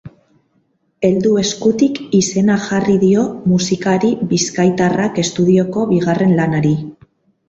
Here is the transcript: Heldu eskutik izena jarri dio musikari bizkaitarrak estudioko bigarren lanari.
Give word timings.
Heldu 1.07 1.33
eskutik 1.41 1.99
izena 2.19 2.55
jarri 2.63 2.95
dio 3.03 3.25
musikari 3.51 4.09
bizkaitarrak 4.31 5.21
estudioko 5.25 5.85
bigarren 5.93 6.35
lanari. 6.41 6.73